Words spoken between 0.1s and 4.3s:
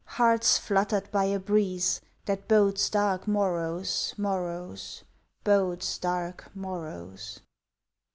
Hearts fluttered by a breeze That bodes dark morrows,